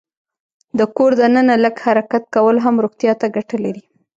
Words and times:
د 0.77 0.81
کور 0.95 1.11
دننه 1.21 1.55
لږ 1.63 1.75
حرکت 1.85 2.23
کول 2.35 2.57
هم 2.65 2.75
روغتیا 2.83 3.13
ته 3.21 3.27
ګټه 3.35 3.57
لري. 3.65 3.83